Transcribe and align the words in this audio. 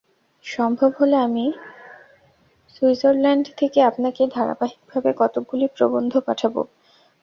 সম্ভব 0.45 0.91
হলে 0.99 1.17
আমি 1.19 1.45
সুইজরলণ্ড 2.75 3.45
থেকে 3.59 3.79
আপনাকে 3.89 4.21
ধারাবাহিকভাবে 4.35 5.09
কতকগুলি 5.19 5.65
প্রবন্ধ 5.75 6.13
পাঠাব। 6.27 6.55